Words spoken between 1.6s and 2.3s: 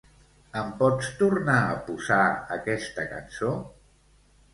a posar